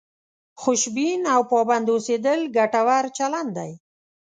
[0.61, 3.71] خوشبین او پابند اوسېدل ګټور چلند دی.